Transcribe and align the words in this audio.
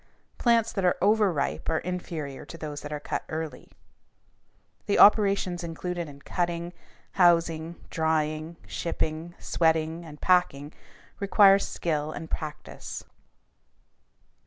Plants 0.39 0.71
that 0.71 0.83
are 0.83 0.97
overripe 0.99 1.69
are 1.69 1.77
inferior 1.77 2.43
to 2.47 2.57
those 2.57 2.81
that 2.81 2.91
are 2.91 2.99
cut 2.99 3.23
early. 3.29 3.71
The 4.87 4.97
operations 4.97 5.63
included 5.63 6.09
in 6.09 6.21
cutting, 6.23 6.73
housing, 7.11 7.75
drying, 7.91 8.57
shipping, 8.65 9.35
sweating, 9.37 10.03
and 10.03 10.19
packing 10.19 10.73
require 11.19 11.59
skill 11.59 12.11
and 12.11 12.31
practice. 12.31 13.03